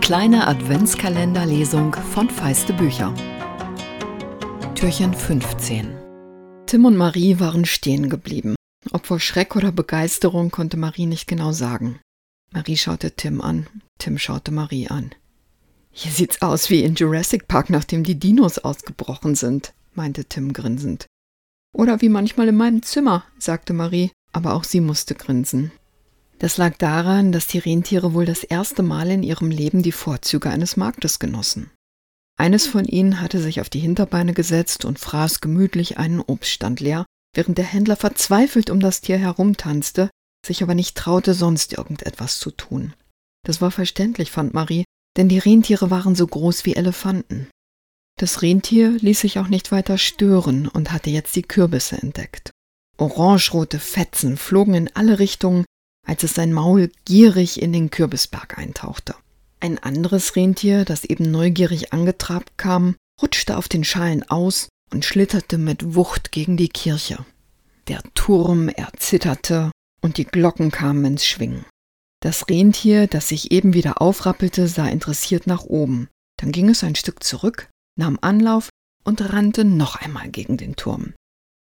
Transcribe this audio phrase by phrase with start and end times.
[0.00, 3.14] kleine Adventskalenderlesung von Feiste Bücher.
[4.74, 5.96] Türchen 15.
[6.66, 8.56] Tim und Marie waren stehen geblieben.
[8.90, 12.00] Ob vor Schreck oder Begeisterung konnte Marie nicht genau sagen.
[12.50, 13.68] Marie schaute Tim an,
[13.98, 15.14] Tim schaute Marie an.
[15.92, 21.06] Hier sieht's aus wie in Jurassic Park, nachdem die Dinos ausgebrochen sind, meinte Tim grinsend.
[21.72, 25.70] Oder wie manchmal in meinem Zimmer, sagte Marie, aber auch sie musste grinsen.
[26.38, 30.50] Das lag daran, dass die Rentiere wohl das erste Mal in ihrem Leben die Vorzüge
[30.50, 31.70] eines Marktes genossen.
[32.38, 37.04] Eines von ihnen hatte sich auf die Hinterbeine gesetzt und fraß gemütlich einen Obststand leer,
[37.34, 40.10] während der Händler verzweifelt um das Tier herumtanzte,
[40.46, 42.94] sich aber nicht traute, sonst irgendetwas zu tun.
[43.44, 44.84] Das war verständlich, fand Marie,
[45.16, 47.48] denn die Rentiere waren so groß wie Elefanten.
[48.20, 52.50] Das Rentier ließ sich auch nicht weiter stören und hatte jetzt die Kürbisse entdeckt.
[52.96, 55.64] Orangerote Fetzen flogen in alle Richtungen,
[56.08, 59.14] als es sein Maul gierig in den Kürbisberg eintauchte.
[59.60, 65.58] Ein anderes Rentier, das eben neugierig angetrabt kam, rutschte auf den Schalen aus und schlitterte
[65.58, 67.24] mit Wucht gegen die Kirche.
[67.88, 71.66] Der Turm erzitterte und die Glocken kamen ins Schwingen.
[72.20, 76.08] Das Rentier, das sich eben wieder aufrappelte, sah interessiert nach oben.
[76.38, 78.70] Dann ging es ein Stück zurück, nahm Anlauf
[79.04, 81.14] und rannte noch einmal gegen den Turm.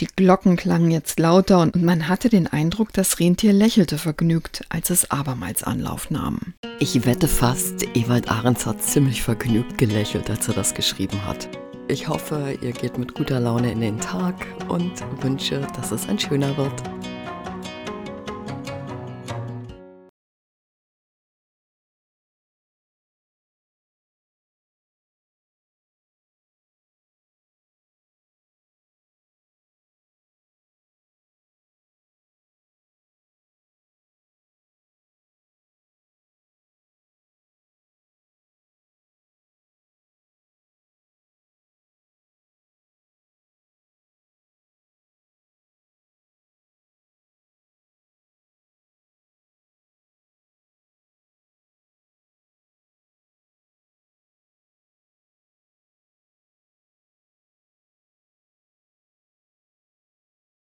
[0.00, 4.90] Die Glocken klangen jetzt lauter und man hatte den Eindruck, das Rentier lächelte vergnügt, als
[4.90, 6.54] es abermals Anlauf nahm.
[6.78, 11.48] Ich wette fast, Ewald Ahrens hat ziemlich vergnügt gelächelt, als er das geschrieben hat.
[11.88, 16.18] Ich hoffe, ihr geht mit guter Laune in den Tag und wünsche, dass es ein
[16.20, 16.74] schöner wird.